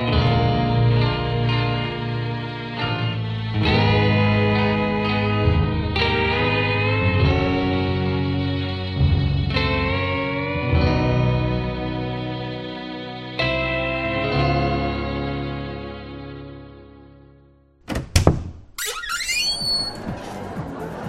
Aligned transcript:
Thank 0.00 0.38
you. 0.38 0.43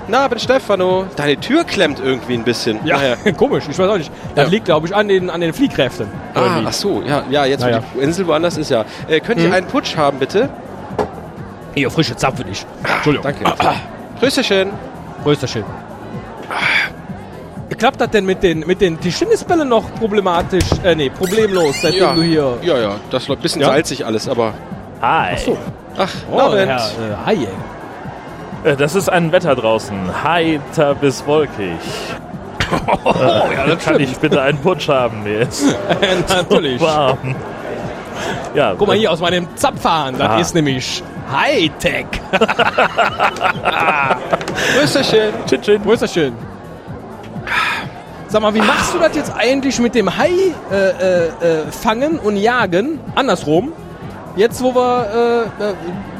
Na, 0.08 0.28
bin 0.28 0.38
Stefano. 0.40 1.06
Deine 1.16 1.38
Tür 1.40 1.64
klemmt 1.64 2.00
irgendwie 2.00 2.36
ein 2.36 2.44
bisschen. 2.44 2.80
Ja, 2.86 2.98
Naja. 2.98 3.16
komisch, 3.38 3.64
ich 3.70 3.78
weiß 3.80 3.90
auch 3.90 3.98
nicht. 3.98 4.12
Das 4.36 4.46
Ja. 4.46 4.52
liegt, 4.52 4.66
glaube 4.66 4.88
ich, 4.88 4.96
an 4.96 5.08
den, 5.08 5.30
an 5.32 5.42
den 5.42 5.52
Fliehkräften. 5.54 6.08
Ah, 6.36 6.62
ach 6.66 6.74
so, 6.74 7.02
ja, 7.02 7.24
ja 7.30 7.46
jetzt 7.46 7.62
Naja. 7.62 7.82
wo 7.94 8.00
die 8.00 8.06
Insel 8.06 8.28
woanders 8.28 8.58
ist, 8.58 8.70
ja. 8.70 8.86
Äh, 9.08 9.20
könnt 9.20 9.42
ihr 9.42 9.48
Mhm. 9.48 9.54
einen 9.54 9.68
Putsch 9.68 9.98
haben, 9.98 10.20
bitte? 10.20 10.50
Hier, 11.74 11.90
frische 11.90 12.16
Zapf 12.16 12.38
für 12.38 12.44
dich. 12.44 12.66
Entschuldigung. 12.84 13.24
Danke. 13.24 13.80
Prösterchen. 14.20 14.70
Prösterchen. 15.24 15.64
Klappt 17.78 18.00
das 18.00 18.10
denn 18.12 18.26
mit 18.26 18.42
den, 18.44 18.60
mit 18.62 18.80
den 18.80 19.00
Tischtennisbällen 19.00 19.68
noch 19.68 19.84
problematisch? 19.96 20.64
Äh, 20.84 20.96
nee, 20.96 21.10
problemlos, 21.10 21.82
seitdem 21.82 22.00
Ja. 22.02 22.14
du 22.14 22.22
hier... 22.22 22.58
Ja, 22.62 22.78
ja, 22.78 22.96
das 23.12 23.28
läuft 23.28 23.42
ein 23.42 23.44
bisschen 23.44 23.62
Ja? 23.62 23.68
salzig 23.68 24.06
alles, 24.06 24.30
aber... 24.30 24.54
Hi. 25.02 25.36
so. 25.44 25.58
Ach, 25.98 26.10
Oh. 26.32 26.54
Herr 26.54 26.78
äh, 26.78 26.80
Hayek. 27.26 27.48
Äh, 27.48 27.52
Das 28.78 28.96
ist 28.96 29.10
ein 29.10 29.32
Wetter 29.32 29.56
draußen. 29.56 30.24
Heiter 30.24 30.96
bis 30.96 31.26
wolkig. 31.28 31.78
Oh, 33.04 33.14
ja, 33.56 33.68
das 33.68 33.84
Kann 33.86 34.00
ich 34.00 34.18
bitte 34.18 34.42
einen 34.42 34.58
Putsch 34.58 34.90
haben? 34.90 35.22
Mir 35.24 35.42
ist 35.42 35.76
Natürlich. 36.30 36.82
warm. 36.82 37.36
Ja, 38.56 38.74
Guck 38.78 38.88
mal 38.88 38.98
hier 38.98 39.12
aus 39.12 39.20
meinem 39.20 39.48
Zapfhahn. 39.56 40.18
Das 40.18 40.30
Ah. 40.30 40.40
ist 40.40 40.56
nämlich 40.56 41.04
Hightech. 41.32 42.08
Prösterchen. 44.78 45.34
Chin, 45.48 45.62
chin. 45.62 45.82
Prösterchen. 45.82 46.34
Sag 48.28 48.42
mal, 48.42 48.54
wie 48.54 48.62
machst 48.62 48.94
du 48.94 49.00
das 49.00 49.16
jetzt 49.16 49.32
eigentlich 49.38 49.80
mit 49.80 49.94
dem 49.96 50.16
Hai 50.18 50.32
äh, 50.72 50.76
äh, 50.76 51.28
äh, 51.28 51.32
fangen 51.72 52.18
und 52.20 52.38
jagen? 52.38 53.00
Andersrum. 53.16 53.74
Jetzt, 54.36 54.62
wo 54.62 54.76
wir 54.76 55.48
äh, 55.60 55.64
äh, 55.64 55.74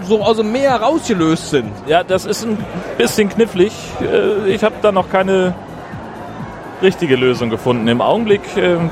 so 0.04 0.22
aus 0.24 0.38
dem 0.38 0.52
Meer 0.52 0.76
rausgelöst 0.78 1.50
sind. 1.50 1.72
Ja, 1.88 2.04
das 2.04 2.26
ist 2.26 2.44
ein 2.46 2.58
bisschen 2.98 3.28
knifflig. 3.30 3.74
Äh, 4.02 4.50
Ich 4.54 4.64
habe 4.64 4.76
da 4.82 4.92
noch 4.92 5.10
keine 5.10 5.54
richtige 6.82 7.16
Lösung 7.18 7.50
gefunden. 7.50 7.88
Im 7.88 8.00
Augenblick, 8.02 8.42
ähm, 8.58 8.90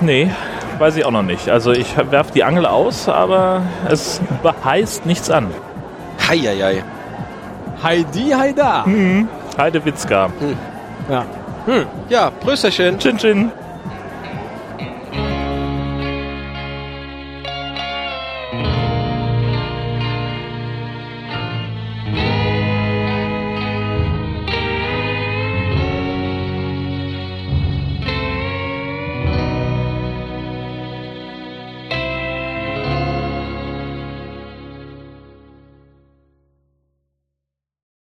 nee, 0.00 0.30
weiß 0.78 0.96
ich 0.96 1.04
auch 1.06 1.10
noch 1.10 1.22
nicht. 1.22 1.48
Also 1.48 1.72
ich 1.72 1.94
werfe 2.10 2.32
die 2.34 2.44
Angel 2.44 2.66
aus, 2.66 3.08
aber 3.08 3.62
es 3.88 4.20
heißt 4.64 5.06
nichts 5.06 5.30
an. 5.30 5.46
Heieiei. 6.28 6.82
Heidi, 7.82 8.30
Heida. 8.36 8.84
Heidewitzka. 9.56 10.28
Ja. 11.10 11.24
Ja, 12.08 12.30
Prösterchen. 12.30 12.98
Chin, 12.98 13.16
chin. 13.18 13.52
Thank 18.50 18.92
you. 18.92 18.97